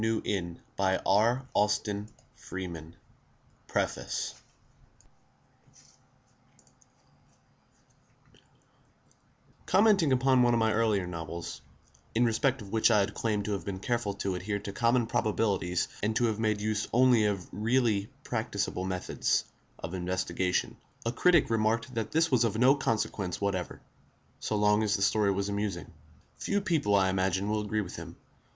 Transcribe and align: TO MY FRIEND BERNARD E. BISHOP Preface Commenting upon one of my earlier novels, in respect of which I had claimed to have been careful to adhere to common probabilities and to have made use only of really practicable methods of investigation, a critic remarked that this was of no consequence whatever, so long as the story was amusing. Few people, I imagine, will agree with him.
TO 0.03 0.15
MY 0.23 0.51
FRIEND 0.75 1.03
BERNARD 1.05 1.45
E. 1.55 2.07
BISHOP 2.49 2.93
Preface 3.67 4.33
Commenting 9.67 10.11
upon 10.11 10.41
one 10.41 10.55
of 10.55 10.59
my 10.59 10.73
earlier 10.73 11.05
novels, 11.05 11.61
in 12.15 12.25
respect 12.25 12.63
of 12.63 12.71
which 12.71 12.89
I 12.89 13.01
had 13.01 13.13
claimed 13.13 13.45
to 13.45 13.51
have 13.51 13.63
been 13.63 13.77
careful 13.77 14.15
to 14.15 14.33
adhere 14.33 14.57
to 14.57 14.73
common 14.73 15.05
probabilities 15.05 15.87
and 16.01 16.15
to 16.15 16.25
have 16.25 16.39
made 16.39 16.59
use 16.61 16.87
only 16.91 17.25
of 17.25 17.47
really 17.51 18.09
practicable 18.23 18.85
methods 18.85 19.45
of 19.77 19.93
investigation, 19.93 20.77
a 21.05 21.11
critic 21.11 21.51
remarked 21.51 21.93
that 21.93 22.11
this 22.11 22.31
was 22.31 22.43
of 22.43 22.57
no 22.57 22.73
consequence 22.73 23.39
whatever, 23.39 23.83
so 24.39 24.55
long 24.55 24.81
as 24.81 24.95
the 24.95 25.03
story 25.03 25.29
was 25.29 25.47
amusing. 25.47 25.93
Few 26.39 26.59
people, 26.59 26.95
I 26.95 27.09
imagine, 27.11 27.47
will 27.49 27.61
agree 27.61 27.81
with 27.81 27.97
him. 27.97 28.15